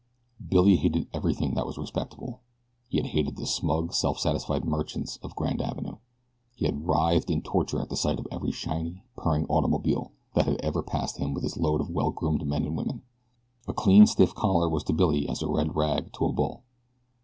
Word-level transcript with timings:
Billy 0.49 0.77
hated 0.77 1.07
everything 1.13 1.53
that 1.53 1.67
was 1.67 1.77
respectable. 1.77 2.39
He 2.89 2.97
had 2.97 3.05
hated 3.05 3.35
the 3.35 3.45
smug, 3.45 3.93
self 3.93 4.17
satisfied 4.17 4.65
merchants 4.65 5.17
of 5.17 5.35
Grand 5.35 5.61
Avenue. 5.61 5.97
He 6.55 6.65
had 6.65 6.87
writhed 6.87 7.29
in 7.29 7.43
torture 7.43 7.79
at 7.79 7.89
the 7.89 7.95
sight 7.95 8.17
of 8.17 8.27
every 8.31 8.51
shiny, 8.51 9.03
purring 9.15 9.45
automobile 9.45 10.11
that 10.33 10.47
had 10.47 10.59
ever 10.61 10.81
passed 10.81 11.17
him 11.17 11.35
with 11.35 11.45
its 11.45 11.55
load 11.57 11.81
of 11.81 11.91
well 11.91 12.09
groomed 12.09 12.47
men 12.47 12.65
and 12.65 12.75
women. 12.75 13.03
A 13.67 13.73
clean, 13.75 14.07
stiff 14.07 14.33
collar 14.33 14.67
was 14.67 14.83
to 14.85 14.93
Billy 14.93 15.29
as 15.29 15.43
a 15.43 15.47
red 15.47 15.75
rag 15.75 16.11
to 16.13 16.25
a 16.25 16.31
bull. 16.33 16.63